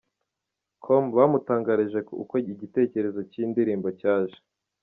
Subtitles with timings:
[0.83, 4.37] com bamutangarije uko igitekerezo cy’iyi ndirimbo cyaje.